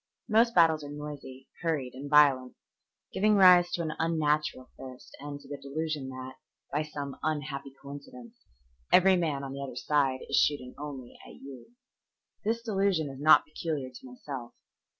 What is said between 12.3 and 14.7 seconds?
This delusion is not peculiar to myself.